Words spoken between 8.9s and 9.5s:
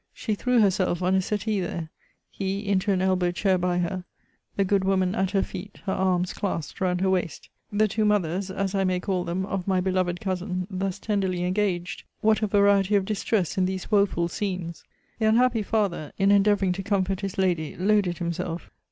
call them,